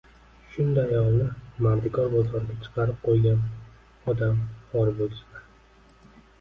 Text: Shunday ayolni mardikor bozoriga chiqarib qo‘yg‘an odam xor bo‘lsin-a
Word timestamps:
Shunday 0.51 0.85
ayolni 0.93 1.27
mardikor 1.65 2.09
bozoriga 2.15 2.57
chiqarib 2.65 2.99
qo‘yg‘an 3.05 3.45
odam 4.15 4.43
xor 4.73 4.93
bo‘lsin-a 4.99 5.49